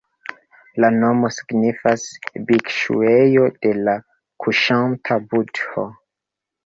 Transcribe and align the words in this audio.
La 0.83 0.87
nomo 0.93 1.29
signifas 1.35 2.05
"Bikŝuejo 2.47 3.45
de 3.67 3.75
la 3.83 3.95
kuŝanta 4.47 5.19
budho". 5.35 5.87